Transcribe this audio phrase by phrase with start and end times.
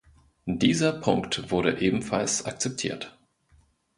[0.47, 3.19] Dieser Punkt wurde ebenfalls akzeptiert.